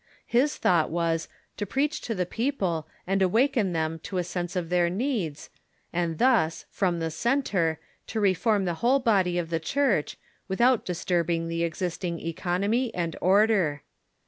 [0.25, 1.27] His thought was,
[1.57, 5.51] to preach to the people, and awaken them to a sense of their needs,
[5.93, 7.77] and thus, from the centre,
[8.07, 10.17] to reform the whole body of the Church,
[10.49, 13.83] Avithout disturbing the existing economy and order.